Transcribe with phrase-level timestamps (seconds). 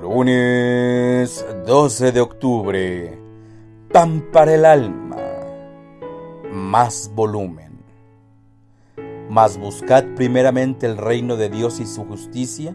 [0.00, 3.18] Lunes 12 de octubre.
[3.92, 5.18] Pan para el alma.
[6.50, 7.84] Más volumen.
[9.28, 12.74] Mas buscad primeramente el reino de Dios y su justicia,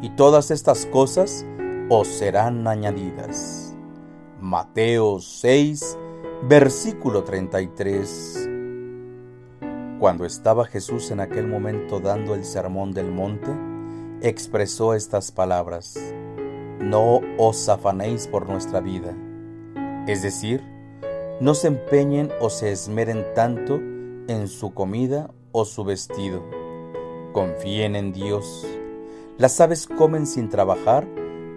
[0.00, 1.44] y todas estas cosas
[1.88, 3.74] os serán añadidas.
[4.40, 5.98] Mateo 6,
[6.48, 8.48] versículo 33.
[9.98, 13.50] Cuando estaba Jesús en aquel momento dando el sermón del monte,
[14.22, 15.98] expresó estas palabras
[16.80, 19.14] no os afanéis por nuestra vida.
[20.06, 20.62] Es decir,
[21.38, 23.76] no se empeñen o se esmeren tanto
[24.28, 26.42] en su comida o su vestido.
[27.32, 28.66] Confíen en Dios.
[29.36, 31.06] Las aves comen sin trabajar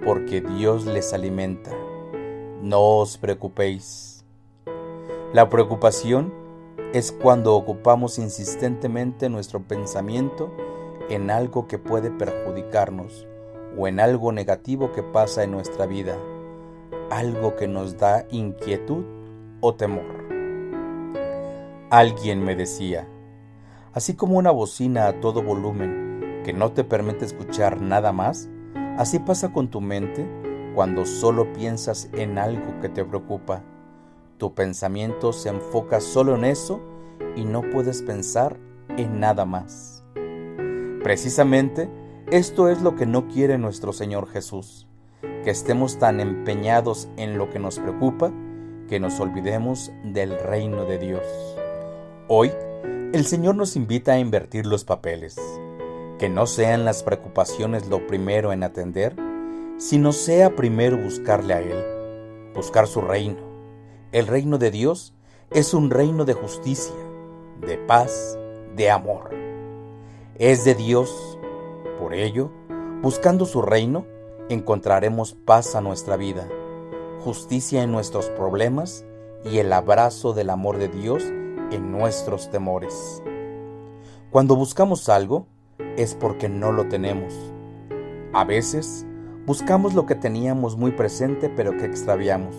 [0.06, 1.72] porque Dios les alimenta.
[2.62, 4.26] No os preocupéis.
[5.34, 6.34] La preocupación
[6.94, 10.52] es cuando ocupamos insistentemente nuestro pensamiento
[11.10, 13.28] en algo que puede perjudicarnos
[13.78, 16.18] o en algo negativo que pasa en nuestra vida,
[17.10, 19.04] algo que nos da inquietud
[19.62, 20.24] o temor.
[21.90, 23.08] Alguien me decía,
[23.94, 28.50] así como una bocina a todo volumen que no te permite escuchar nada más,
[28.98, 30.28] así pasa con tu mente
[30.76, 33.64] cuando solo piensas en algo que te preocupa.
[34.38, 36.82] Tu pensamiento se enfoca solo en eso
[37.36, 38.58] y no puedes pensar
[38.98, 40.04] en nada más.
[41.04, 41.90] Precisamente,
[42.34, 44.88] esto es lo que no quiere nuestro Señor Jesús,
[45.44, 48.34] que estemos tan empeñados en lo que nos preocupa
[48.90, 51.24] que nos olvidemos del reino de Dios.
[52.28, 52.52] Hoy,
[53.14, 55.36] el Señor nos invita a invertir los papeles,
[56.18, 59.16] que no sean las preocupaciones lo primero en atender,
[59.78, 63.42] sino sea primero buscarle a Él, buscar su reino.
[64.12, 65.14] El reino de Dios
[65.52, 66.96] es un reino de justicia,
[67.62, 68.40] de paz,
[68.76, 69.30] de amor.
[70.40, 71.38] Es de Dios
[72.00, 72.52] por ello,
[73.02, 74.06] buscando su reino,
[74.50, 76.48] encontraremos paz a nuestra vida,
[77.24, 79.06] justicia en nuestros problemas
[79.46, 81.24] y el abrazo del amor de Dios
[81.72, 83.22] en nuestros temores.
[84.30, 85.48] Cuando buscamos algo,
[85.98, 87.34] es porque no lo tenemos.
[88.34, 89.06] A veces,
[89.46, 92.56] buscamos lo que teníamos muy presente pero que extraviamos.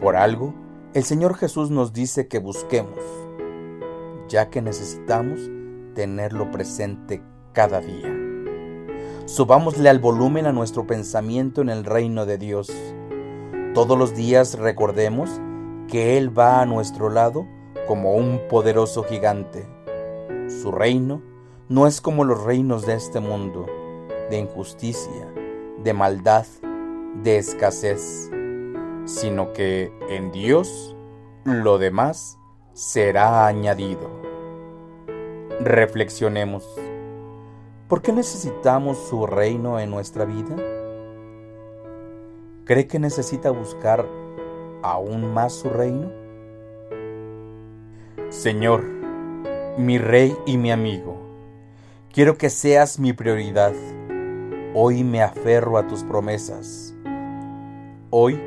[0.00, 0.54] Por algo,
[0.94, 2.98] el Señor Jesús nos dice que busquemos,
[4.28, 5.40] ya que necesitamos
[5.94, 8.13] tenerlo presente cada día.
[9.26, 12.70] Subámosle al volumen a nuestro pensamiento en el reino de Dios.
[13.72, 15.40] Todos los días recordemos
[15.88, 17.46] que Él va a nuestro lado
[17.86, 19.66] como un poderoso gigante.
[20.48, 21.22] Su reino
[21.70, 23.64] no es como los reinos de este mundo,
[24.28, 25.32] de injusticia,
[25.82, 26.44] de maldad,
[27.22, 28.30] de escasez,
[29.06, 30.94] sino que en Dios
[31.44, 32.38] lo demás
[32.74, 34.10] será añadido.
[35.60, 36.68] Reflexionemos.
[37.88, 40.56] ¿Por qué necesitamos su reino en nuestra vida?
[42.64, 44.08] ¿Cree que necesita buscar
[44.82, 46.10] aún más su reino?
[48.30, 48.84] Señor,
[49.76, 51.18] mi Rey y mi amigo,
[52.10, 53.74] quiero que seas mi prioridad.
[54.72, 56.94] Hoy me aferro a tus promesas.
[58.08, 58.40] Hoy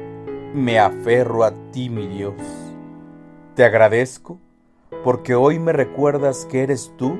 [0.55, 2.33] me aferro a ti, mi Dios.
[3.53, 4.39] Te agradezco
[5.03, 7.19] porque hoy me recuerdas que eres tú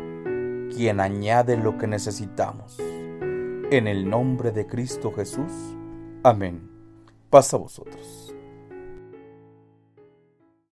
[0.76, 2.78] quien añade lo que necesitamos.
[2.80, 5.52] En el nombre de Cristo Jesús.
[6.24, 6.70] Amén.
[7.30, 8.27] Pasa a vosotros.